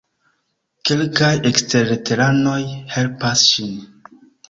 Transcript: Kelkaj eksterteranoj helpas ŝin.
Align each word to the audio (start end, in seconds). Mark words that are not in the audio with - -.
Kelkaj 0.91 1.29
eksterteranoj 1.51 2.59
helpas 2.97 3.49
ŝin. 3.55 3.81